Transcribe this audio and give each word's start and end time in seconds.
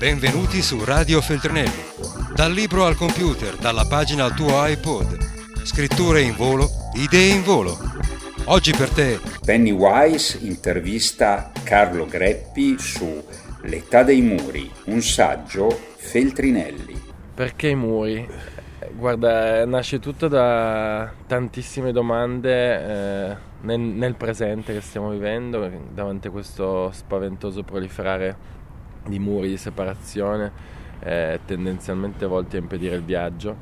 Benvenuti 0.00 0.62
su 0.62 0.82
Radio 0.82 1.20
Feltrinelli. 1.20 1.82
Dal 2.34 2.50
libro 2.50 2.86
al 2.86 2.96
computer, 2.96 3.56
dalla 3.56 3.84
pagina 3.84 4.24
al 4.24 4.34
tuo 4.34 4.66
iPod. 4.66 5.14
Scritture 5.62 6.22
in 6.22 6.34
volo, 6.36 6.68
idee 6.94 7.34
in 7.34 7.42
volo. 7.42 7.76
Oggi 8.46 8.72
per 8.72 8.88
te. 8.88 9.20
Pennywise 9.44 10.38
intervista 10.40 11.52
Carlo 11.62 12.06
Greppi 12.06 12.78
su 12.78 13.22
L'età 13.64 14.02
dei 14.02 14.22
muri, 14.22 14.70
un 14.86 15.02
saggio 15.02 15.68
Feltrinelli. 15.68 16.98
Perché 17.34 17.68
i 17.68 17.74
muri? 17.74 18.26
Guarda, 18.92 19.66
nasce 19.66 19.98
tutto 19.98 20.28
da 20.28 21.12
tantissime 21.26 21.92
domande 21.92 22.52
eh, 22.52 23.36
nel, 23.60 23.78
nel, 23.78 24.14
presente 24.14 24.72
che 24.72 24.80
stiamo 24.80 25.10
vivendo, 25.10 25.70
davanti 25.92 26.28
a 26.28 26.30
questo 26.30 26.90
spaventoso 26.90 27.62
proliferare 27.64 28.59
di 29.06 29.18
muri 29.18 29.48
di 29.48 29.56
separazione, 29.56 30.52
eh, 31.00 31.40
tendenzialmente 31.44 32.26
volti 32.26 32.56
a 32.56 32.58
impedire 32.58 32.96
il 32.96 33.02
viaggio, 33.02 33.56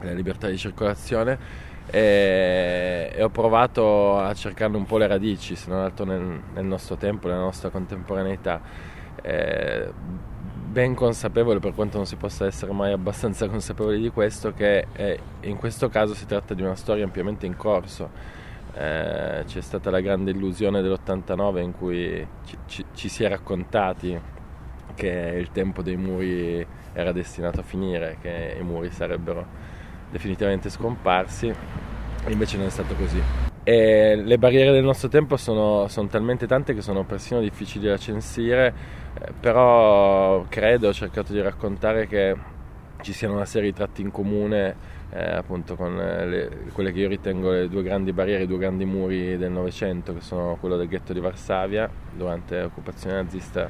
la 0.00 0.12
libertà 0.12 0.48
di 0.48 0.58
circolazione. 0.58 1.64
E, 1.88 3.12
e 3.14 3.22
ho 3.22 3.28
provato 3.28 4.18
a 4.18 4.34
cercarne 4.34 4.76
un 4.76 4.86
po' 4.86 4.98
le 4.98 5.06
radici, 5.06 5.54
se 5.54 5.70
non 5.70 5.80
altro 5.80 6.04
nel, 6.04 6.40
nel 6.54 6.64
nostro 6.64 6.96
tempo, 6.96 7.28
nella 7.28 7.40
nostra 7.40 7.68
contemporaneità. 7.70 8.60
Eh, 9.22 9.92
ben 10.76 10.94
consapevole, 10.94 11.58
per 11.58 11.74
quanto 11.74 11.96
non 11.96 12.06
si 12.06 12.16
possa 12.16 12.44
essere 12.44 12.72
mai 12.72 12.92
abbastanza 12.92 13.46
consapevoli 13.48 14.00
di 14.00 14.10
questo, 14.10 14.52
che 14.52 14.86
eh, 14.92 15.18
in 15.42 15.56
questo 15.56 15.88
caso 15.88 16.14
si 16.14 16.26
tratta 16.26 16.54
di 16.54 16.62
una 16.62 16.74
storia 16.74 17.04
ampiamente 17.04 17.46
in 17.46 17.56
corso. 17.56 18.34
Eh, 18.74 19.44
c'è 19.46 19.60
stata 19.62 19.90
la 19.90 20.00
grande 20.00 20.32
illusione 20.32 20.82
dell'89 20.82 21.62
in 21.62 21.72
cui 21.72 22.26
ci, 22.44 22.58
ci, 22.66 22.84
ci 22.92 23.08
si 23.08 23.24
è 23.24 23.28
raccontati 23.28 24.20
che 24.96 25.36
il 25.38 25.52
tempo 25.52 25.82
dei 25.82 25.96
muri 25.96 26.66
era 26.92 27.12
destinato 27.12 27.60
a 27.60 27.62
finire, 27.62 28.16
che 28.20 28.56
i 28.58 28.64
muri 28.64 28.90
sarebbero 28.90 29.46
definitivamente 30.10 30.70
scomparsi, 30.70 31.54
invece 32.26 32.56
non 32.56 32.66
è 32.66 32.70
stato 32.70 32.94
così. 32.94 33.22
E 33.62 34.16
le 34.16 34.38
barriere 34.38 34.72
del 34.72 34.84
nostro 34.84 35.08
tempo 35.08 35.36
sono, 35.36 35.86
sono 35.88 36.08
talmente 36.08 36.46
tante 36.46 36.74
che 36.74 36.80
sono 36.80 37.04
persino 37.04 37.40
difficili 37.40 37.86
da 37.86 37.96
censire, 37.96 38.74
eh, 39.14 39.32
però 39.38 40.44
credo, 40.48 40.88
ho 40.88 40.92
cercato 40.92 41.32
di 41.32 41.40
raccontare 41.40 42.06
che 42.06 42.36
ci 43.02 43.12
siano 43.12 43.34
una 43.34 43.44
serie 43.44 43.70
di 43.70 43.76
tratti 43.76 44.02
in 44.02 44.10
comune 44.10 44.94
eh, 45.10 45.22
appunto 45.22 45.76
con 45.76 45.98
eh, 46.00 46.26
le, 46.26 46.50
quelle 46.72 46.92
che 46.92 47.00
io 47.00 47.08
ritengo 47.08 47.50
le 47.50 47.68
due 47.68 47.82
grandi 47.82 48.12
barriere, 48.12 48.44
i 48.44 48.46
due 48.46 48.58
grandi 48.58 48.84
muri 48.84 49.36
del 49.36 49.50
Novecento, 49.50 50.14
che 50.14 50.20
sono 50.20 50.56
quello 50.60 50.76
del 50.76 50.88
ghetto 50.88 51.12
di 51.12 51.20
Varsavia 51.20 51.88
durante 52.14 52.60
l'occupazione 52.62 53.16
nazista 53.16 53.68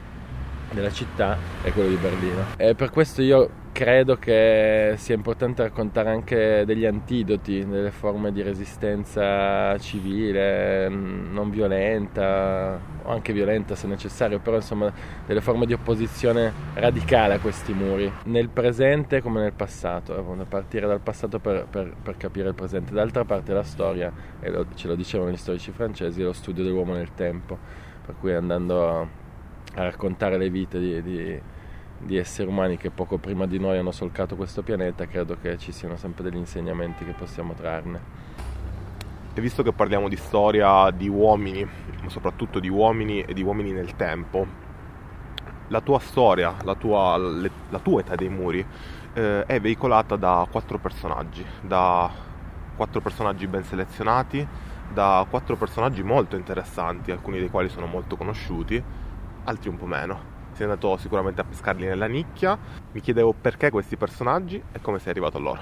della 0.73 0.91
città 0.91 1.37
e 1.63 1.73
quello 1.73 1.89
di 1.89 1.97
Berlino. 1.97 2.45
E 2.57 2.75
per 2.75 2.91
questo 2.91 3.23
io 3.23 3.65
credo 3.77 4.17
che 4.17 4.95
sia 4.97 5.15
importante 5.15 5.63
raccontare 5.63 6.09
anche 6.09 6.65
degli 6.65 6.87
antidoti, 6.87 7.67
delle 7.67 7.91
forme 7.91 8.33
di 8.33 8.41
resistenza 8.41 9.77
civile, 9.77 10.89
non 10.89 11.51
violenta, 11.51 12.81
o 13.03 13.11
anche 13.11 13.35
violenta 13.35 13.75
se 13.75 13.87
necessario, 13.87 14.39
però 14.39 14.57
insomma 14.57 14.91
delle 15.27 15.43
forme 15.43 15.67
di 15.67 15.75
opposizione 15.75 16.51
radicale 16.73 17.35
a 17.35 17.39
questi 17.39 17.75
muri, 17.75 18.11
nel 18.25 18.49
presente 18.49 19.21
come 19.21 19.41
nel 19.43 19.53
passato, 19.53 20.15
a 20.15 20.45
partire 20.45 20.87
dal 20.87 21.01
passato 21.01 21.39
per, 21.39 21.67
per, 21.69 21.93
per 22.03 22.17
capire 22.17 22.49
il 22.49 22.55
presente. 22.55 22.95
D'altra 22.95 23.27
parte 23.27 23.53
la 23.53 23.63
storia, 23.63 24.11
e 24.41 24.49
lo, 24.49 24.65
ce 24.75 24.89
lo 24.89 24.95
dicevano 24.95 25.31
gli 25.31 25.37
storici 25.37 25.71
francesi, 25.71 26.23
è 26.23 26.25
lo 26.25 26.33
studio 26.33 26.65
dell'uomo 26.65 26.95
nel 26.95 27.13
tempo, 27.13 27.59
per 28.07 28.15
cui 28.19 28.33
andando 28.33 28.89
a, 28.89 29.07
a 29.77 29.85
raccontare 29.85 30.37
le 30.37 30.51
vite 30.51 30.79
di, 30.79 31.03
di 31.03 31.41
di 31.99 32.17
esseri 32.17 32.49
umani 32.49 32.77
che 32.77 32.91
poco 32.91 33.19
prima 33.19 33.47
di 33.47 33.59
noi 33.59 33.79
hanno 33.79 33.91
solcato 33.91 34.37
questo 34.37 34.63
pianeta, 34.63 35.07
credo 35.07 35.37
che 35.41 35.57
ci 35.59 35.73
siano 35.73 35.97
sempre 35.97 36.25
degli 36.25 36.37
insegnamenti 36.37 37.05
che 37.05 37.13
possiamo 37.13 37.55
trarne. 37.55 38.25
E 39.33 39.41
visto 39.41 39.63
che 39.63 39.73
parliamo 39.73 40.09
di 40.09 40.17
storia 40.17 40.91
di 40.91 41.09
uomini, 41.09 41.67
ma 42.03 42.09
soprattutto 42.09 42.59
di 42.59 42.69
uomini 42.69 43.23
e 43.23 43.35
di 43.35 43.43
uomini 43.43 43.73
nel 43.73 43.95
tempo, 43.97 44.65
la 45.69 45.81
tua 45.81 45.99
storia, 45.99 46.55
la 46.63 46.75
tua, 46.75 47.19
le, 47.19 47.51
la 47.71 47.79
tua 47.79 48.01
età 48.01 48.15
dei 48.15 48.29
muri, 48.29 48.65
eh, 49.13 49.45
è 49.45 49.61
veicolata 49.61 50.17
da 50.17 50.47
quattro 50.51 50.79
personaggi, 50.79 51.45
da 51.61 52.11
quattro 52.77 53.01
personaggi 53.01 53.47
ben 53.47 53.65
selezionati, 53.65 54.47
da 54.93 55.27
quattro 55.29 55.57
personaggi 55.57 56.03
molto 56.03 56.37
interessanti, 56.37 57.11
alcuni 57.11 57.39
dei 57.39 57.51
quali 57.51 57.69
sono 57.69 57.87
molto 57.87 58.17
conosciuti, 58.17 58.83
altri 59.47 59.71
un 59.71 59.77
po' 59.77 59.87
meno 59.87 60.35
sei 60.57 60.65
andato 60.65 60.97
sicuramente 60.97 61.43
a 61.43 61.45
pescarli 61.45 61.85
nella 61.85 62.07
nicchia. 62.07 62.59
Mi 62.93 63.01
chiedevo 63.01 63.35
perché 63.39 63.71
questi 63.71 63.97
personaggi 63.97 64.61
e 64.73 64.81
come 64.81 64.99
sei 64.99 65.11
arrivato 65.11 65.37
a 65.37 65.41
loro. 65.41 65.61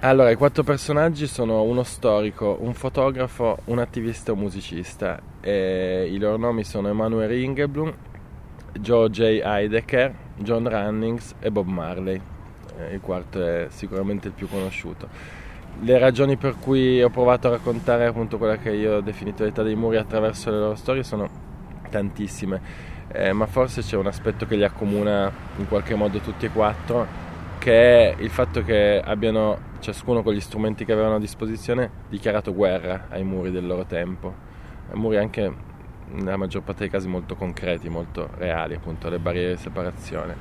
Allora, 0.00 0.30
i 0.30 0.36
quattro 0.36 0.62
personaggi 0.62 1.26
sono 1.26 1.62
uno 1.62 1.82
storico, 1.82 2.56
un 2.60 2.72
fotografo, 2.72 3.58
un 3.66 3.78
attivista 3.78 4.30
e 4.30 4.34
un 4.34 4.40
musicista. 4.40 5.20
E 5.40 6.08
I 6.10 6.16
loro 6.18 6.38
nomi 6.38 6.64
sono 6.64 6.88
Emanuele 6.88 7.34
Ringelblum, 7.34 7.92
Joe 8.80 9.10
J. 9.10 9.40
Heidecker, 9.44 10.14
John 10.36 10.66
Runnings 10.68 11.34
e 11.40 11.50
Bob 11.50 11.66
Marley. 11.66 12.20
Eh, 12.78 12.94
il 12.94 13.00
quarto 13.00 13.44
è 13.44 13.66
sicuramente 13.68 14.28
il 14.28 14.34
più 14.34 14.48
conosciuto. 14.48 15.08
Le 15.80 15.98
ragioni 15.98 16.36
per 16.36 16.56
cui 16.58 17.02
ho 17.02 17.10
provato 17.10 17.48
a 17.48 17.50
raccontare 17.50 18.06
appunto 18.06 18.38
quella 18.38 18.56
che 18.56 18.70
io 18.70 18.96
ho 18.96 19.00
definito 19.00 19.44
l'età 19.44 19.62
dei 19.62 19.74
muri 19.74 19.96
attraverso 19.96 20.50
le 20.50 20.58
loro 20.58 20.74
storie 20.76 21.02
sono 21.02 21.28
tantissime 21.90 22.87
eh, 23.12 23.32
ma 23.32 23.46
forse 23.46 23.82
c'è 23.82 23.96
un 23.96 24.06
aspetto 24.06 24.46
che 24.46 24.56
li 24.56 24.64
accomuna 24.64 25.30
in 25.56 25.68
qualche 25.68 25.94
modo 25.94 26.18
tutti 26.18 26.46
e 26.46 26.50
quattro, 26.50 27.06
che 27.58 28.12
è 28.12 28.22
il 28.22 28.30
fatto 28.30 28.62
che 28.62 29.00
abbiano, 29.02 29.58
ciascuno 29.80 30.22
con 30.22 30.34
gli 30.34 30.40
strumenti 30.40 30.84
che 30.84 30.92
avevano 30.92 31.16
a 31.16 31.20
disposizione, 31.20 31.90
dichiarato 32.08 32.54
guerra 32.54 33.06
ai 33.08 33.24
muri 33.24 33.50
del 33.50 33.66
loro 33.66 33.84
tempo, 33.84 34.34
muri 34.92 35.16
anche 35.16 35.66
nella 36.10 36.36
maggior 36.36 36.62
parte 36.62 36.80
dei 36.80 36.90
casi 36.90 37.08
molto 37.08 37.34
concreti, 37.34 37.88
molto 37.88 38.30
reali, 38.36 38.74
appunto, 38.74 39.08
alle 39.08 39.18
barriere 39.18 39.54
di 39.54 39.60
separazione. 39.60 40.36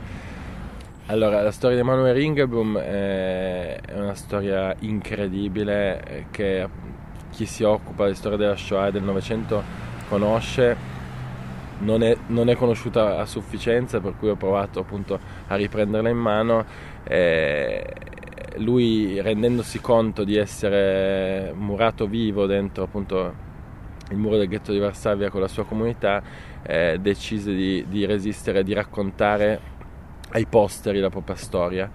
Allora, 1.08 1.42
la 1.42 1.52
storia 1.52 1.78
di 1.78 1.82
Emanuele 1.82 2.14
Ringelblum 2.14 2.78
è 2.80 3.80
una 3.94 4.14
storia 4.14 4.76
incredibile 4.80 6.04
eh, 6.04 6.26
che 6.32 6.68
chi 7.32 7.46
si 7.46 7.64
occupa 7.64 8.08
di 8.08 8.16
storia 8.16 8.38
della 8.38 8.56
Shoah 8.56 8.88
e 8.88 8.92
del 8.92 9.04
Novecento 9.04 9.64
conosce 10.10 10.97
non 11.80 12.04
è, 12.04 12.16
non 12.28 12.50
è, 12.50 12.56
conosciuta 12.56 13.20
a 13.20 13.26
sufficienza, 13.26 14.00
per 14.00 14.16
cui 14.18 14.30
ho 14.30 14.36
provato 14.36 14.80
appunto 14.80 15.20
a 15.48 15.56
riprenderla 15.56 16.10
in 16.10 16.18
mano. 16.18 16.66
Eh, 17.04 17.94
lui 18.58 19.22
rendendosi 19.22 19.80
conto 19.80 20.24
di 20.24 20.36
essere 20.36 21.54
murato 21.54 22.08
vivo 22.08 22.46
dentro 22.46 22.84
appunto 22.84 23.46
il 24.10 24.18
muro 24.18 24.38
del 24.38 24.48
ghetto 24.48 24.72
di 24.72 24.80
Varsavia 24.80 25.30
con 25.30 25.42
la 25.42 25.48
sua 25.48 25.66
comunità, 25.66 26.22
eh, 26.64 26.98
decise 27.00 27.54
di, 27.54 27.86
di 27.88 28.06
resistere 28.06 28.64
di 28.64 28.74
raccontare 28.74 29.60
ai 30.32 30.46
posteri 30.46 31.00
la 31.00 31.10
propria 31.10 31.36
storia. 31.36 31.90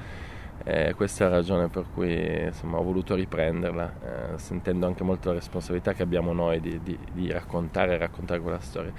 Eh, 0.65 0.95
questa 0.95 1.25
è 1.25 1.29
la 1.29 1.37
ragione 1.37 1.69
per 1.69 1.87
cui 1.93 2.45
insomma, 2.45 2.79
ho 2.79 2.83
voluto 2.83 3.15
riprenderla, 3.15 3.95
eh, 4.35 4.39
sentendo 4.39 4.87
anche 4.87 5.03
molto 5.03 5.29
la 5.31 5.35
responsabilità 5.35 5.93
che 5.93 6.03
abbiamo 6.03 6.33
noi 6.33 6.61
di, 6.61 6.81
di, 6.83 6.97
di 7.13 7.31
raccontare 7.33 7.95
e 7.95 7.99
raccontare 7.99 8.41
quella 8.41 8.61
storia. 8.61 8.93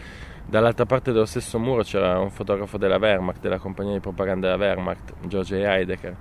Dall'altra 0.46 0.86
parte 0.86 1.12
dello 1.12 1.26
stesso 1.26 1.58
muro 1.58 1.84
c'era 1.84 2.20
un 2.20 2.30
fotografo 2.30 2.78
della 2.78 2.98
Wehrmacht, 2.98 3.40
della 3.40 3.58
compagnia 3.58 3.94
di 3.94 4.00
propaganda 4.00 4.52
della 4.52 4.64
Wehrmacht, 4.64 5.14
George 5.26 5.66
Heidegger, 5.66 6.16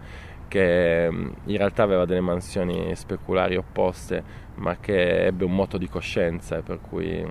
che 0.49 1.11
mm, 1.11 1.29
in 1.47 1.57
realtà 1.57 1.83
aveva 1.83 2.05
delle 2.05 2.21
mansioni 2.21 2.95
speculari 2.95 3.57
opposte, 3.57 4.23
ma 4.57 4.77
che 4.77 5.27
ebbe 5.27 5.45
un 5.45 5.55
moto 5.55 5.77
di 5.77 5.89
coscienza, 5.89 6.63
per 6.63 6.81
cui 6.81 7.25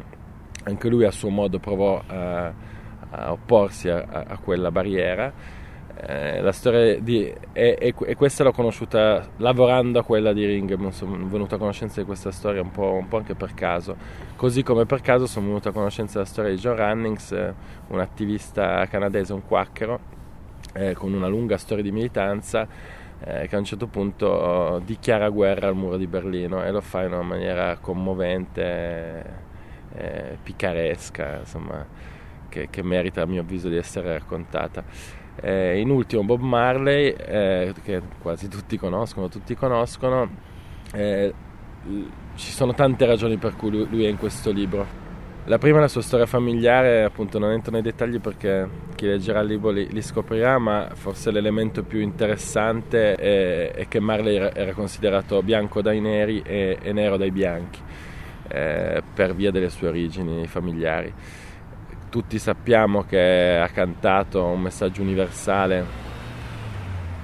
anche 0.63 0.89
lui 0.89 1.05
a 1.05 1.11
suo 1.11 1.29
modo 1.29 1.59
provò 1.59 2.01
a, 2.05 2.53
a 3.09 3.31
opporsi 3.31 3.89
a, 3.89 4.05
a 4.27 4.37
quella 4.37 4.69
barriera 4.69 5.33
eh, 6.03 6.41
la 6.41 6.51
storia 6.51 6.99
di, 6.99 7.31
e, 7.53 7.77
e, 7.79 7.93
e, 7.95 8.15
questa 8.15 8.43
l'ho 8.43 8.51
conosciuta 8.51 9.29
lavorando 9.37 9.99
a 9.99 10.03
quella 10.03 10.33
di 10.33 10.43
Ring, 10.45 10.89
sono 10.89 11.27
venuto 11.27 11.53
a 11.53 11.57
conoscenza 11.59 11.99
di 11.99 12.07
questa 12.07 12.31
storia 12.31 12.59
un 12.59 12.71
po', 12.71 12.93
un 12.93 13.07
po', 13.07 13.17
anche 13.17 13.35
per 13.35 13.53
caso, 13.53 13.95
così 14.35 14.63
come 14.63 14.87
per 14.87 15.01
caso 15.01 15.27
sono 15.27 15.45
venuto 15.45 15.69
a 15.69 15.71
conoscenza 15.71 16.13
della 16.13 16.25
storia 16.25 16.49
di 16.49 16.57
John 16.57 16.75
Runnings, 16.75 17.31
eh, 17.33 17.53
un 17.89 17.99
attivista 17.99 18.83
canadese, 18.87 19.33
un 19.33 19.45
quacchero, 19.45 19.99
eh, 20.73 20.95
con 20.95 21.13
una 21.13 21.27
lunga 21.27 21.57
storia 21.57 21.83
di 21.83 21.91
militanza, 21.91 22.67
eh, 23.19 23.47
che 23.47 23.55
a 23.55 23.59
un 23.59 23.65
certo 23.65 23.85
punto 23.85 24.81
dichiara 24.83 25.29
guerra 25.29 25.67
al 25.67 25.75
muro 25.75 25.97
di 25.97 26.07
Berlino 26.07 26.63
e 26.63 26.71
lo 26.71 26.81
fa 26.81 27.03
in 27.03 27.13
una 27.13 27.21
maniera 27.21 27.77
commovente, 27.77 29.49
eh, 29.93 30.37
picaresca, 30.41 31.39
insomma, 31.41 31.85
che, 32.49 32.69
che 32.71 32.81
merita 32.81 33.21
a 33.21 33.25
mio 33.27 33.41
avviso 33.41 33.69
di 33.69 33.77
essere 33.77 34.13
raccontata. 34.13 35.19
Eh, 35.39 35.79
in 35.79 35.89
ultimo 35.89 36.23
Bob 36.23 36.41
Marley, 36.41 37.09
eh, 37.09 37.73
che 37.83 38.01
quasi 38.21 38.47
tutti 38.47 38.77
conoscono, 38.77 39.29
tutti 39.29 39.55
conoscono, 39.55 40.29
eh, 40.93 41.33
ci 42.35 42.51
sono 42.51 42.73
tante 42.73 43.05
ragioni 43.05 43.37
per 43.37 43.55
cui 43.55 43.87
lui, 43.87 44.05
è 44.05 44.09
in 44.09 44.17
questo 44.17 44.51
libro. 44.51 44.99
La 45.45 45.57
prima 45.57 45.77
è 45.79 45.81
la 45.81 45.87
sua 45.87 46.01
storia 46.01 46.27
familiare, 46.27 47.03
appunto 47.03 47.39
non 47.39 47.51
entro 47.51 47.71
nei 47.71 47.81
dettagli 47.81 48.19
perché 48.19 48.69
chi 48.93 49.07
leggerà 49.07 49.39
il 49.39 49.47
libro 49.47 49.71
li, 49.71 49.87
li 49.91 50.01
scoprirà, 50.01 50.59
ma 50.59 50.89
forse 50.93 51.31
l'elemento 51.31 51.81
più 51.81 51.99
interessante 51.99 53.15
è, 53.15 53.71
è, 53.71 53.87
che 53.87 53.99
Marley 53.99 54.35
era 54.35 54.73
considerato 54.73 55.41
bianco 55.41 55.81
dai 55.81 55.99
neri 55.99 56.43
e, 56.45 56.77
e 56.79 56.93
nero 56.93 57.17
dai 57.17 57.31
bianchi, 57.31 57.79
eh, 58.49 59.01
per 59.15 59.33
via 59.33 59.49
delle 59.49 59.69
sue 59.69 59.87
origini 59.87 60.45
familiari. 60.45 61.11
Tutti 62.11 62.39
sappiamo 62.39 63.03
che 63.03 63.57
ha 63.57 63.69
cantato 63.69 64.43
un 64.43 64.59
messaggio 64.59 65.01
universale 65.01 65.85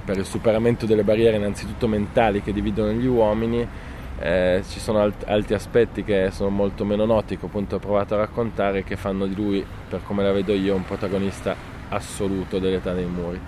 per 0.02 0.16
il 0.16 0.24
superamento 0.24 0.86
delle 0.86 1.02
barriere 1.02 1.36
innanzitutto 1.36 1.86
mentali 1.86 2.40
che 2.40 2.54
dividono 2.54 2.92
gli 2.92 3.04
uomini 3.04 3.68
eh, 4.18 4.62
ci 4.66 4.80
sono 4.80 5.00
alt- 5.00 5.28
altri 5.28 5.52
aspetti 5.52 6.02
che 6.02 6.30
sono 6.30 6.48
molto 6.48 6.86
meno 6.86 7.04
noti 7.04 7.36
che 7.36 7.44
appunto 7.44 7.76
ho 7.76 7.78
provato 7.78 8.14
a 8.14 8.16
raccontare 8.20 8.82
che 8.82 8.96
fanno 8.96 9.26
di 9.26 9.34
lui, 9.34 9.62
per 9.90 10.00
come 10.04 10.22
la 10.22 10.32
vedo 10.32 10.54
io, 10.54 10.74
un 10.74 10.86
protagonista 10.86 11.54
assoluto 11.90 12.58
dell'età 12.58 12.94
dei 12.94 13.04
muri. 13.04 13.38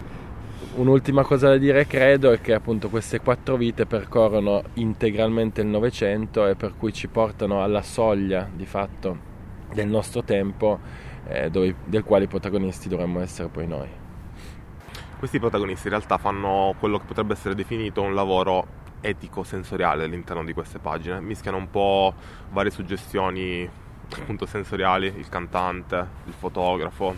Un'ultima 0.75 1.23
cosa 1.23 1.49
da 1.49 1.57
dire 1.57 1.87
credo 1.87 2.33
è 2.33 2.43
che 2.43 2.53
appunto 2.53 2.91
queste 2.91 3.19
quattro 3.21 3.57
vite 3.57 3.87
percorrono 3.87 4.63
integralmente 4.75 5.63
il 5.63 5.69
Novecento 5.69 6.47
e 6.47 6.55
per 6.55 6.75
cui 6.77 6.93
ci 6.93 7.09
portano 7.09 7.63
alla 7.63 7.81
soglia 7.81 8.47
di 8.55 8.67
fatto 8.67 9.29
del 9.73 9.89
nostro 9.89 10.23
tempo 10.23 11.09
eh, 11.27 11.51
dove, 11.51 11.75
del 11.85 12.05
quale 12.05 12.25
i 12.25 12.29
protagonisti 12.29 12.89
dovremmo 12.89 13.21
essere 13.21 13.49
poi 13.49 13.67
noi. 13.67 13.89
Questi 15.19 15.39
protagonisti 15.39 15.89
in 15.89 15.95
realtà 15.95 16.17
fanno 16.17 16.75
quello 16.79 16.99
che 16.99 17.05
potrebbe 17.05 17.35
essere 17.35 17.55
definito 17.55 18.01
un 18.01 18.15
lavoro 18.15 18.79
etico-sensoriale 19.01 20.05
all'interno 20.05 20.45
di 20.45 20.53
queste 20.53 20.79
pagine. 20.79 21.21
Mischiano 21.21 21.57
un 21.57 21.71
po' 21.71 22.15
varie 22.51 22.71
suggestioni 22.71 23.69
appunto 24.19 24.47
sensoriali, 24.47 25.13
il 25.17 25.29
cantante, 25.29 26.07
il 26.25 26.33
fotografo, 26.33 27.15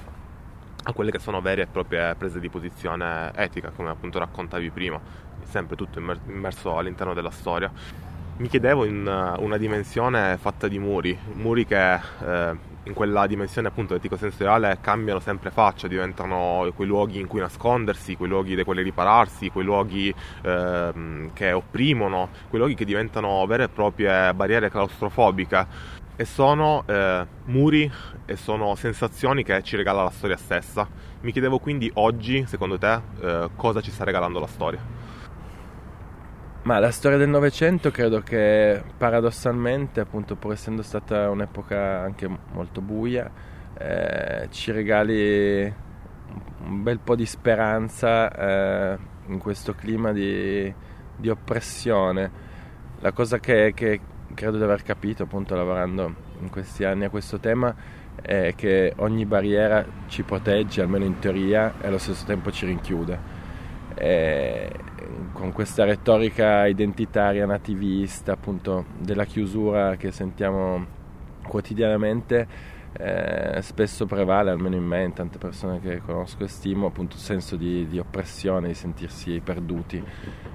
a 0.84 0.92
quelle 0.92 1.10
che 1.10 1.18
sono 1.18 1.40
vere 1.40 1.62
e 1.62 1.66
proprie 1.66 2.14
prese 2.16 2.40
di 2.40 2.48
posizione 2.48 3.32
etica, 3.36 3.70
come 3.70 3.90
appunto 3.90 4.18
raccontavi 4.18 4.70
prima, 4.70 5.00
sempre 5.44 5.76
tutto 5.76 5.98
immerso 6.00 6.76
all'interno 6.76 7.14
della 7.14 7.30
storia. 7.30 7.70
Mi 8.38 8.48
chiedevo 8.48 8.84
in 8.84 9.06
una 9.38 9.56
dimensione 9.56 10.36
fatta 10.38 10.66
di 10.66 10.78
muri, 10.78 11.16
muri 11.34 11.64
che 11.64 11.94
eh, 11.94 12.56
in 12.84 12.94
quella 12.94 13.26
dimensione 13.26 13.68
appunto 13.68 13.94
etico-sensoriale 13.94 14.78
cambiano 14.80 15.20
sempre 15.20 15.50
faccia, 15.50 15.86
diventano 15.86 16.70
quei 16.74 16.88
luoghi 16.88 17.20
in 17.20 17.26
cui 17.26 17.40
nascondersi, 17.40 18.16
quei 18.16 18.28
luoghi 18.28 18.54
dai 18.54 18.64
quali 18.64 18.82
ripararsi, 18.82 19.50
quei 19.50 19.64
luoghi 19.64 20.12
eh, 20.42 21.30
che 21.32 21.52
opprimono, 21.52 22.28
quei 22.48 22.60
luoghi 22.60 22.74
che 22.74 22.84
diventano 22.84 23.44
vere 23.46 23.64
e 23.64 23.68
proprie 23.68 24.34
barriere 24.34 24.70
claustrofobiche 24.70 25.66
e 26.16 26.24
sono 26.24 26.84
eh, 26.86 27.26
muri 27.44 27.90
e 28.26 28.36
sono 28.36 28.74
sensazioni 28.74 29.42
che 29.44 29.62
ci 29.62 29.76
regala 29.76 30.02
la 30.02 30.10
storia 30.10 30.36
stessa. 30.36 30.86
Mi 31.20 31.32
chiedevo 31.32 31.58
quindi 31.58 31.90
oggi, 31.94 32.44
secondo 32.46 32.78
te, 32.78 33.00
eh, 33.20 33.50
cosa 33.56 33.80
ci 33.80 33.90
sta 33.90 34.04
regalando 34.04 34.40
la 34.40 34.46
storia? 34.46 35.11
Ma 36.64 36.78
la 36.78 36.92
storia 36.92 37.18
del 37.18 37.28
Novecento 37.28 37.90
credo 37.90 38.20
che 38.20 38.80
paradossalmente, 38.96 39.98
appunto, 39.98 40.36
pur 40.36 40.52
essendo 40.52 40.82
stata 40.82 41.28
un'epoca 41.28 42.00
anche 42.02 42.30
molto 42.52 42.80
buia, 42.80 43.28
eh, 43.76 44.46
ci 44.50 44.70
regali 44.70 45.74
un 46.64 46.82
bel 46.84 47.00
po' 47.00 47.16
di 47.16 47.26
speranza 47.26 48.30
eh, 48.92 48.98
in 49.26 49.38
questo 49.38 49.74
clima 49.74 50.12
di, 50.12 50.72
di, 51.16 51.28
oppressione. 51.28 52.30
La 53.00 53.10
cosa 53.10 53.40
che, 53.40 53.72
che 53.74 54.00
credo 54.32 54.56
di 54.56 54.62
aver 54.62 54.84
capito, 54.84 55.24
appunto, 55.24 55.56
lavorando 55.56 56.14
in 56.38 56.48
questi 56.48 56.84
anni 56.84 57.04
a 57.06 57.10
questo 57.10 57.40
tema, 57.40 57.74
è 58.22 58.52
che 58.54 58.92
ogni 58.98 59.26
barriera 59.26 59.84
ci 60.06 60.22
protegge, 60.22 60.80
almeno 60.80 61.04
in 61.06 61.18
teoria, 61.18 61.74
e 61.80 61.88
allo 61.88 61.98
stesso 61.98 62.24
tempo 62.24 62.52
ci 62.52 62.66
rinchiude. 62.66 63.40
E 63.94 64.70
con 65.42 65.50
questa 65.50 65.82
retorica 65.82 66.68
identitaria 66.68 67.44
nativista, 67.46 68.30
appunto 68.30 68.84
della 69.00 69.24
chiusura 69.24 69.96
che 69.96 70.12
sentiamo 70.12 70.86
quotidianamente, 71.44 72.46
eh, 72.92 73.58
spesso 73.60 74.06
prevale, 74.06 74.52
almeno 74.52 74.76
in 74.76 74.84
me, 74.84 75.02
in 75.02 75.12
tante 75.14 75.38
persone 75.38 75.80
che 75.80 75.98
conosco 75.98 76.44
e 76.44 76.46
stimo, 76.46 76.86
appunto 76.86 77.16
il 77.16 77.22
senso 77.22 77.56
di, 77.56 77.88
di 77.88 77.98
oppressione, 77.98 78.68
di 78.68 78.74
sentirsi 78.74 79.40
perduti. 79.42 80.00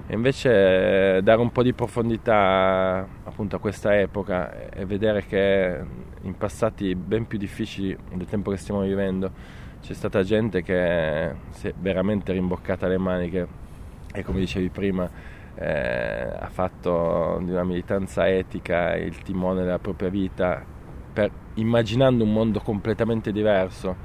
E 0.06 0.14
invece 0.14 1.16
eh, 1.16 1.22
dare 1.22 1.40
un 1.42 1.52
po' 1.52 1.62
di 1.62 1.74
profondità 1.74 3.06
appunto 3.24 3.56
a 3.56 3.58
questa 3.58 3.94
epoca 3.94 4.70
e 4.70 4.86
vedere 4.86 5.22
che 5.26 5.84
in 6.22 6.34
passati 6.38 6.94
ben 6.94 7.26
più 7.26 7.36
difficili 7.36 7.94
del 8.14 8.26
tempo 8.26 8.50
che 8.50 8.56
stiamo 8.56 8.80
vivendo 8.80 9.66
c'è 9.82 9.92
stata 9.92 10.22
gente 10.22 10.62
che 10.62 11.34
si 11.50 11.68
è 11.68 11.74
veramente 11.78 12.32
rimboccata 12.32 12.88
le 12.88 12.98
maniche 12.98 13.66
e 14.12 14.22
come 14.22 14.40
dicevi 14.40 14.70
prima 14.70 15.08
eh, 15.54 16.28
ha 16.38 16.48
fatto 16.50 17.40
di 17.42 17.50
una 17.50 17.64
militanza 17.64 18.28
etica 18.28 18.96
il 18.96 19.18
timone 19.22 19.62
della 19.62 19.78
propria 19.78 20.08
vita 20.08 20.64
per, 21.12 21.30
immaginando 21.54 22.22
un 22.22 22.32
mondo 22.32 22.60
completamente 22.60 23.32
diverso 23.32 23.96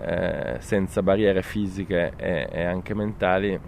eh, 0.00 0.56
senza 0.58 1.02
barriere 1.02 1.42
fisiche 1.42 2.12
e, 2.16 2.48
e, 2.50 2.64
anche 2.64 2.94
mentali 2.94 3.58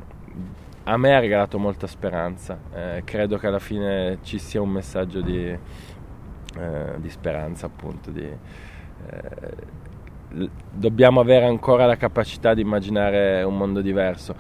a 0.85 0.97
me 0.97 1.15
ha 1.15 1.21
regalato 1.21 1.59
molta 1.59 1.87
speranza. 1.87 2.59
Eh, 2.75 3.03
credo 3.05 3.37
che 3.37 3.47
alla 3.47 3.59
fine 3.59 4.19
ci 4.23 4.39
sia 4.39 4.61
un 4.61 4.71
messaggio 4.71 5.21
di, 5.21 5.47
eh, 5.47 5.59
di 6.97 7.11
speranza 7.11 7.67
appunto 7.67 8.11
di, 8.11 8.27
eh, 8.27 10.49
dobbiamo 10.73 11.21
avere 11.21 11.47
ancora 11.47 11.87
la 11.87 11.97
capacità 11.97 12.55
di 12.55 12.63
immaginare 12.63 13.43
un 13.43 13.57
mondo 13.57 13.81
diverso 13.81 14.35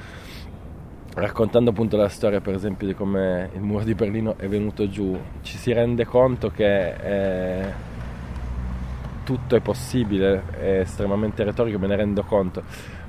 raccontando 1.14 1.70
appunto 1.70 1.96
la 1.96 2.08
storia 2.08 2.40
per 2.40 2.54
esempio 2.54 2.86
di 2.86 2.94
come 2.94 3.50
il 3.54 3.60
muro 3.60 3.84
di 3.84 3.94
Berlino 3.94 4.36
è 4.38 4.46
venuto 4.46 4.88
giù, 4.88 5.18
ci 5.42 5.58
si 5.58 5.72
rende 5.72 6.04
conto 6.04 6.50
che 6.50 7.62
eh, 7.62 7.72
tutto 9.24 9.56
è 9.56 9.60
possibile, 9.60 10.42
è 10.58 10.80
estremamente 10.80 11.44
retorico, 11.44 11.78
me 11.78 11.86
ne 11.88 11.96
rendo 11.96 12.22
conto, 12.22 12.62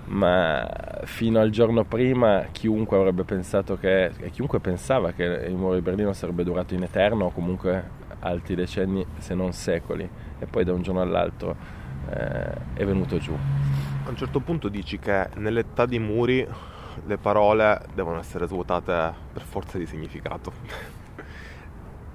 ma 0.06 0.68
fino 1.04 1.40
al 1.40 1.50
giorno 1.50 1.84
prima 1.84 2.46
chiunque 2.52 2.98
avrebbe 2.98 3.24
pensato 3.24 3.78
che, 3.78 4.12
e 4.20 4.30
chiunque 4.30 4.60
pensava 4.60 5.12
che 5.12 5.24
il 5.24 5.56
muro 5.56 5.76
di 5.76 5.82
Berlino 5.82 6.14
sarebbe 6.14 6.44
durato 6.44 6.74
in 6.74 6.84
eterno 6.84 7.26
o 7.26 7.32
comunque 7.32 8.00
altri 8.20 8.56
decenni 8.56 9.06
se 9.18 9.34
non 9.34 9.52
secoli 9.52 10.08
e 10.38 10.46
poi 10.46 10.64
da 10.64 10.74
un 10.74 10.82
giorno 10.82 11.02
all'altro 11.02 11.56
eh, 12.10 12.54
è 12.74 12.86
venuto 12.86 13.18
giù. 13.18 13.34
A 14.04 14.10
un 14.10 14.16
certo 14.16 14.40
punto 14.40 14.68
dici 14.68 15.00
che 15.00 15.30
nell'età 15.36 15.86
di 15.86 16.00
muri 16.00 16.48
le 17.06 17.18
parole 17.18 17.82
devono 17.94 18.20
essere 18.20 18.48
svuotate 18.48 19.14
per 19.32 19.42
forza 19.42 19.78
di 19.78 19.86
significato. 19.86 20.52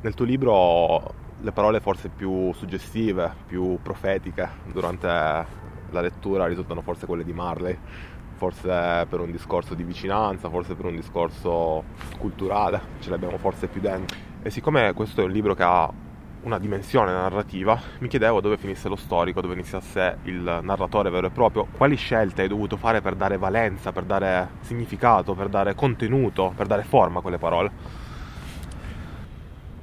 Nel 0.00 0.14
tuo 0.14 0.25
libro 0.25 1.14
le 1.40 1.52
parole 1.52 1.80
forse 1.80 2.09
più 2.09 2.52
suggestive, 2.52 3.35
più 3.47 3.78
profetiche 3.83 4.49
durante 4.73 5.06
la 5.09 6.00
lettura 6.00 6.47
risultano 6.47 6.80
forse 6.80 7.06
quelle 7.06 7.25
di 7.25 7.33
Marley, 7.33 7.78
forse 8.35 9.06
per 9.09 9.21
un 9.21 9.30
discorso 9.30 9.75
di 9.75 9.83
vicinanza, 9.83 10.49
forse 10.49 10.75
per 10.75 10.87
un 10.87 10.97
discorso 10.97 11.85
culturale, 12.18 12.80
ce 13.00 13.11
l'abbiamo 13.11 13.38
forse 13.38 13.66
più 13.66 13.80
dentro. 13.80 14.16
E 14.42 14.50
siccome 14.50 14.92
questo 14.92 15.23
è 15.23 15.25
un 15.25 15.30
libro 15.30 15.54
che 15.54 15.62
ha 15.62 15.92
una 16.46 16.58
dimensione 16.60 17.10
narrativa, 17.10 17.78
mi 17.98 18.06
chiedevo 18.06 18.40
dove 18.40 18.56
finisse 18.56 18.88
lo 18.88 18.94
storico, 18.94 19.40
dove 19.40 19.54
iniziasse 19.54 20.18
il 20.24 20.60
narratore 20.62 21.10
vero 21.10 21.26
e 21.26 21.30
proprio, 21.30 21.66
quali 21.76 21.96
scelte 21.96 22.42
hai 22.42 22.48
dovuto 22.48 22.76
fare 22.76 23.00
per 23.00 23.16
dare 23.16 23.36
valenza, 23.36 23.90
per 23.90 24.04
dare 24.04 24.50
significato, 24.60 25.34
per 25.34 25.48
dare 25.48 25.74
contenuto, 25.74 26.52
per 26.54 26.68
dare 26.68 26.84
forma 26.84 27.18
a 27.18 27.22
quelle 27.22 27.38
parole. 27.38 27.70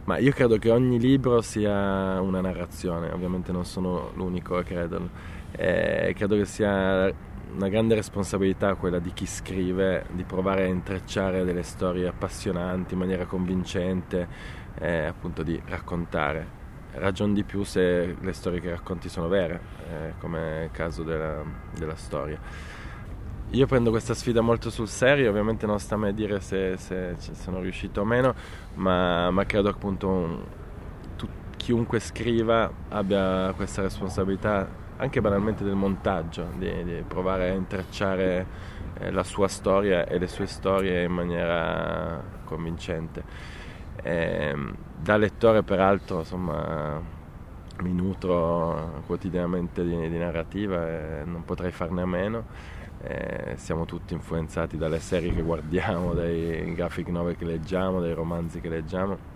Ma 0.05 0.17
io 0.19 0.31
credo 0.31 0.57
che 0.57 0.71
ogni 0.71 0.99
libro 0.99 1.41
sia 1.41 2.21
una 2.21 2.39
narrazione, 2.39 3.11
ovviamente 3.11 3.51
non 3.51 3.65
sono 3.65 4.11
l'unico 4.15 4.55
a 4.55 4.63
crederlo. 4.63 5.09
E 5.51 6.13
credo 6.15 6.37
che 6.37 6.45
sia 6.45 7.13
una 7.55 7.67
grande 7.67 7.95
responsabilità 7.95 8.73
quella 8.75 8.99
di 8.99 9.11
chi 9.13 9.25
scrive 9.25 10.05
di 10.11 10.23
provare 10.23 10.63
a 10.63 10.67
intrecciare 10.67 11.43
delle 11.43 11.63
storie 11.63 12.07
appassionanti 12.07 12.93
in 12.93 12.99
maniera 12.99 13.25
convincente, 13.25 14.61
eh, 14.79 15.05
appunto 15.05 15.43
di 15.43 15.61
raccontare. 15.65 16.61
Ragion 16.93 17.33
di 17.33 17.43
più 17.43 17.63
se 17.63 18.15
le 18.19 18.33
storie 18.33 18.59
che 18.59 18.69
racconti 18.69 19.09
sono 19.09 19.27
vere, 19.27 19.59
eh, 19.89 20.13
come 20.19 20.65
il 20.65 20.71
caso 20.71 21.03
della, 21.03 21.43
della, 21.75 21.95
storia. 21.95 22.39
Io 23.49 23.65
prendo 23.65 23.89
questa 23.89 24.13
sfida 24.13 24.41
molto 24.41 24.69
sul 24.69 24.87
serio, 24.87 25.29
ovviamente 25.29 25.65
non 25.65 25.79
sta 25.79 25.95
a 25.95 25.97
me 25.97 26.13
dire 26.13 26.39
se, 26.39 26.77
se, 26.77 27.15
se 27.17 27.33
sono 27.33 27.61
riuscito 27.61 28.01
o 28.01 28.05
meno, 28.05 28.33
ma, 28.75 29.31
ma 29.31 29.45
credo 29.45 29.69
appunto 29.69 30.07
un, 30.07 30.43
tu, 31.15 31.27
chiunque 31.57 31.99
scriva 31.99 32.71
abbia 32.89 33.53
questa 33.55 33.81
responsabilità 33.81 34.81
anche 34.97 35.21
banalmente 35.21 35.63
del 35.63 35.75
montaggio, 35.75 36.49
di, 36.57 36.83
di 36.83 37.03
provare 37.07 37.49
a 37.49 37.53
intrecciare 37.53 38.45
eh, 38.99 39.11
la 39.11 39.23
sua 39.23 39.47
storia 39.47 40.05
e 40.05 40.17
le 40.17 40.27
sue 40.27 40.45
storie 40.45 41.03
in 41.03 41.11
maniera 41.11 42.23
convincente. 42.43 43.23
Ehm, 44.03 44.75
da 45.01 45.17
lettore 45.17 45.63
peraltro 45.63 46.19
insomma 46.19 47.01
mi 47.81 47.91
nutro 47.93 49.01
quotidianamente 49.05 49.83
di, 49.83 50.09
di 50.09 50.17
narrativa 50.17 50.87
e 50.87 51.23
non 51.25 51.43
potrei 51.43 51.71
farne 51.71 52.01
a 52.01 52.05
meno. 52.05 52.45
Eh, 53.01 53.55
siamo 53.57 53.85
tutti 53.85 54.13
influenzati 54.13 54.77
dalle 54.77 54.99
serie 54.99 55.33
che 55.33 55.41
guardiamo, 55.41 56.13
dai 56.13 56.73
graphic 56.73 57.09
novel 57.09 57.35
che 57.35 57.45
leggiamo, 57.45 57.99
dai 57.99 58.13
romanzi 58.13 58.61
che 58.61 58.69
leggiamo. 58.69 59.31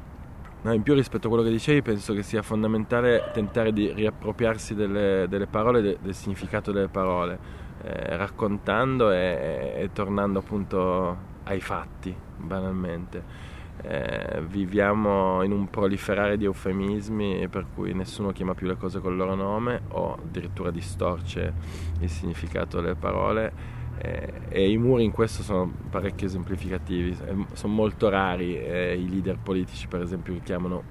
No, 0.61 0.73
in 0.73 0.83
più 0.83 0.93
rispetto 0.93 1.27
a 1.27 1.29
quello 1.29 1.43
che 1.43 1.51
dicevi 1.51 1.81
penso 1.81 2.13
che 2.13 2.23
sia 2.23 2.41
fondamentale 2.41 3.29
tentare 3.33 3.73
di 3.73 3.91
riappropriarsi 3.91 4.73
delle, 4.73 5.27
delle 5.27 5.47
parole, 5.47 5.81
de, 5.81 5.97
del 6.01 6.13
significato 6.13 6.71
delle 6.71 6.87
parole, 6.87 7.37
eh, 7.83 8.15
raccontando 8.15 9.11
e, 9.11 9.73
e 9.77 9.89
tornando 9.91 10.39
appunto 10.39 11.17
ai 11.43 11.59
fatti, 11.59 12.15
banalmente 12.37 13.55
eh, 13.83 14.41
viviamo 14.47 15.43
in 15.43 15.51
un 15.51 15.69
proliferare 15.69 16.37
di 16.37 16.45
eufemismi 16.45 17.47
per 17.47 17.67
cui 17.73 17.93
nessuno 17.93 18.31
chiama 18.31 18.53
più 18.53 18.67
le 18.67 18.75
cose 18.75 18.99
col 18.99 19.15
loro 19.15 19.35
nome 19.35 19.81
o 19.89 20.15
addirittura 20.15 20.71
distorce 20.71 21.53
il 21.99 22.09
significato 22.09 22.81
delle 22.81 22.95
parole 22.95 23.75
eh, 23.97 24.33
e 24.49 24.69
i 24.69 24.77
muri 24.77 25.03
in 25.03 25.11
questo 25.11 25.41
sono 25.43 25.71
parecchio 25.89 26.27
esemplificativi, 26.27 27.17
eh, 27.25 27.45
sono 27.53 27.73
molto 27.73 28.09
rari 28.09 28.57
eh, 28.57 28.95
i 28.95 29.09
leader 29.09 29.37
politici 29.41 29.87
per 29.87 30.01
esempio 30.01 30.33
che 30.33 30.41
chiamano 30.41 30.83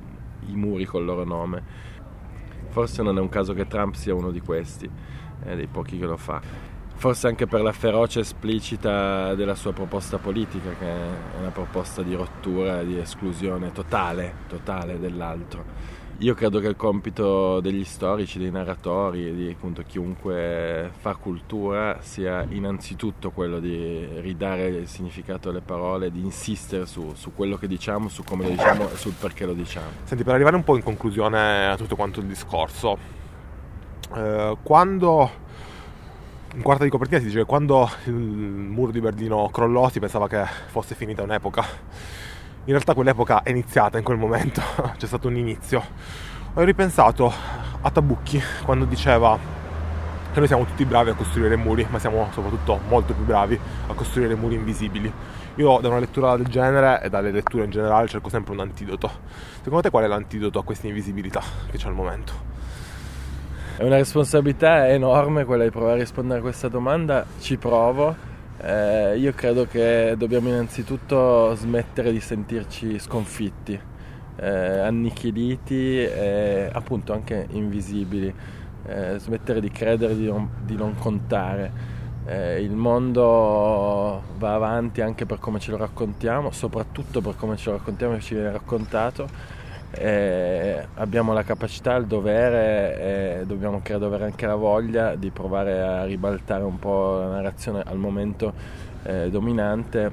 i 0.49 0.55
muri 0.55 0.85
col 0.85 1.05
loro 1.05 1.25
nome. 1.25 1.95
Forse 2.69 3.03
non 3.03 3.17
è 3.17 3.21
un 3.21 3.29
caso 3.29 3.55
che 3.55 3.67
Trump 3.67 3.95
sia 3.95 4.15
uno 4.15 4.31
di 4.31 4.41
questi, 4.41 4.89
eh, 5.45 5.57
dei 5.57 5.67
pochi 5.67 5.99
che 5.99 6.05
lo 6.05 6.17
fa 6.17 6.75
forse 6.97 7.29
anche 7.29 7.47
per 7.47 7.61
la 7.61 7.73
ferocia 7.73 8.21
esplicita 8.21 9.35
della 9.35 9.55
sua 9.55 9.73
proposta 9.73 10.19
politica, 10.19 10.71
che 10.79 10.87
è 10.87 11.09
una 11.39 11.51
proposta 11.51 12.03
di 12.03 12.15
rottura 12.15 12.83
di 12.83 12.99
esclusione 12.99 13.71
totale, 13.73 14.35
totale 14.49 14.99
dell'altro. 14.99 15.95
Io 16.21 16.33
credo 16.33 16.61
che 16.61 16.69
il 16.69 16.77
compito 16.77 17.61
degli 17.61 17.85
storici, 17.85 18.39
dei 18.39 18.51
narratori, 18.51 19.35
di 19.35 19.51
appunto, 19.51 19.83
chiunque 19.87 20.91
fa 20.97 21.15
cultura 21.15 21.99
sia 22.01 22.43
innanzitutto 22.49 23.33
quello 23.33 23.61
di 23.61 24.09
ridare 24.21 24.69
il 24.69 24.89
significato 24.89 25.51
alle 25.51 25.61
parole, 25.61 26.11
di 26.11 26.21
insistere 26.21 26.87
su, 26.87 27.13
su 27.15 27.35
quello 27.35 27.57
che 27.59 27.69
diciamo, 27.69 28.09
su 28.09 28.25
come 28.25 28.45
lo 28.45 28.51
diciamo 28.51 28.91
e 28.91 28.97
sul 28.97 29.13
perché 29.13 29.45
lo 29.45 29.53
diciamo. 29.53 29.89
Senti, 30.05 30.25
per 30.25 30.33
arrivare 30.33 30.57
un 30.57 30.65
po' 30.65 30.77
in 30.77 30.83
conclusione 30.83 31.67
a 31.69 31.77
tutto 31.77 31.97
quanto 31.97 32.21
il 32.21 32.27
discorso, 32.27 32.97
eh, 34.15 34.57
quando 34.63 35.45
in 36.57 36.63
quarta 36.63 36.85
di 36.85 36.91
copertina 36.91 37.21
si 37.21 37.27
dice 37.27 37.41
che 37.41 37.45
quando 37.45 37.89
il 38.05 38.15
muro 38.15 38.91
di 38.91 39.01
Berlino 39.01 39.51
crollò 39.51 39.91
si 39.91 40.01
pensava 40.01 40.27
che 40.27 40.43
fosse 40.69 40.95
finita 40.95 41.23
un'epoca. 41.23 41.63
In 42.65 42.73
realtà 42.73 42.95
quell'epoca 42.95 43.43
è 43.43 43.51
iniziata 43.51 43.99
in 43.99 44.05
quel 44.05 44.17
momento, 44.17 44.63
c'è 44.97 45.07
stato 45.07 45.29
un 45.29 45.37
inizio. 45.37 45.85
Ho 46.55 46.63
ripensato 46.63 47.31
a 47.83 47.91
Tabucchi 47.91 48.43
quando 48.65 48.87
diceva 48.87 49.39
che 50.33 50.39
noi 50.39 50.49
siamo 50.49 50.65
tutti 50.65 50.87
bravi 50.87 51.11
a 51.11 51.15
costruire 51.15 51.57
muri, 51.57 51.87
ma 51.91 51.99
siamo 51.99 52.27
soprattutto 52.33 52.81
molto 52.89 53.13
più 53.13 53.25
bravi 53.25 53.61
a 53.89 53.93
costruire 53.93 54.35
muri 54.35 54.55
invisibili. 54.55 55.13
Io 55.57 55.79
da 55.81 55.89
una 55.89 55.99
lettura 55.99 56.39
del 56.39 56.47
genere 56.47 57.03
e 57.03 57.11
dalle 57.11 57.31
letture 57.33 57.65
in 57.65 57.71
generale 57.71 58.09
cerco 58.09 58.31
sempre 58.31 58.55
un 58.55 58.61
antidoto. 58.61 59.11
Secondo 59.57 59.83
te 59.83 59.91
qual 59.91 60.05
è 60.05 60.07
l'antidoto 60.07 60.59
a 60.59 60.65
questa 60.65 60.87
invisibilità 60.87 61.43
che 61.71 61.77
c'è 61.77 61.89
al 61.89 61.95
momento? 61.95 62.55
È 63.79 63.85
una 63.85 63.97
responsabilità 63.97 64.89
enorme 64.89 65.45
quella 65.45 65.65
di 65.65 65.71
provare 65.71 65.97
a 65.97 65.99
rispondere 65.99 66.39
a 66.39 66.43
questa 66.43 66.69
domanda, 66.69 67.27
ci 67.41 67.59
provo. 67.59 68.17
Eh, 68.59 69.19
io 69.19 69.35
credo 69.35 69.67
che 69.67 70.15
dobbiamo 70.17 70.49
innanzitutto 70.49 71.55
smettere 71.55 72.11
di 72.11 72.19
sentirci 72.19 72.99
sconfitti, 72.99 73.79
eh, 74.37 74.79
annichiliti 74.79 76.03
e 76.03 76.71
appunto 76.73 77.13
anche 77.13 77.49
invisibili, 77.51 78.33
eh, 78.87 79.19
smettere 79.19 79.61
di 79.61 79.71
credere 79.71 80.17
di 80.17 80.25
non, 80.25 80.49
di 80.65 80.75
non 80.75 80.95
contare. 80.97 81.71
Eh, 82.25 82.63
il 82.63 82.73
mondo 82.73 84.23
va 84.39 84.55
avanti 84.55 85.03
anche 85.03 85.27
per 85.27 85.39
come 85.39 85.59
ce 85.59 85.73
lo 85.73 85.77
raccontiamo, 85.77 86.51
soprattutto 86.51 87.21
per 87.21 87.37
come 87.37 87.59
ce 87.59 87.69
lo 87.69 87.77
raccontiamo 87.77 88.15
e 88.15 88.21
ci 88.21 88.33
viene 88.33 88.53
raccontato 88.53 89.29
eh, 89.93 90.87
abbiamo 90.95 91.33
la 91.33 91.43
capacità, 91.43 91.95
il 91.97 92.07
dovere 92.07 93.41
e 93.41 93.47
dobbiamo 93.47 93.81
credo 93.83 94.07
avere 94.07 94.25
anche 94.25 94.47
la 94.47 94.55
voglia 94.55 95.15
di 95.15 95.31
provare 95.31 95.81
a 95.81 96.05
ribaltare 96.05 96.65
un 96.65 96.79
po' 96.79 97.19
la 97.19 97.29
narrazione 97.29 97.83
al 97.85 97.97
momento 97.97 98.53
eh, 99.05 99.31
dominante 99.31 100.05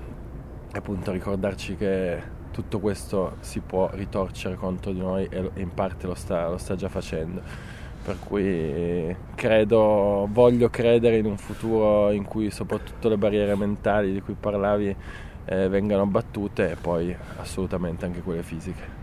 e 0.72 0.78
appunto 0.78 1.12
ricordarci 1.12 1.76
che 1.76 2.22
tutto 2.52 2.80
questo 2.80 3.38
si 3.40 3.60
può 3.60 3.90
ritorcere 3.94 4.56
contro 4.56 4.92
di 4.92 5.00
noi 5.00 5.28
e 5.30 5.50
in 5.56 5.74
parte 5.74 6.08
lo 6.08 6.14
sta, 6.14 6.48
lo 6.48 6.58
sta 6.58 6.76
già 6.76 6.88
facendo. 6.88 7.42
Per 8.04 8.20
cui 8.20 9.16
credo, 9.34 10.28
voglio 10.32 10.70
credere 10.70 11.18
in 11.18 11.26
un 11.26 11.38
futuro 11.38 12.12
in 12.12 12.26
cui 12.26 12.52
soprattutto 12.52 13.08
le 13.10 13.18
barriere 13.18 13.56
mentali 13.56 14.12
di 14.12 14.22
cui 14.22 14.36
parlavi 14.38 14.96
eh, 15.46 15.68
vengano 15.70 16.04
abbattute 16.04 16.72
e 16.72 16.76
poi 16.76 17.16
assolutamente 17.38 18.06
anche 18.06 18.22
quelle 18.22 18.44
fisiche. 18.44 19.03